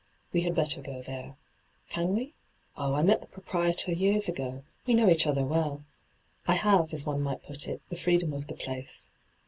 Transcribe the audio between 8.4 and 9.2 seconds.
the place.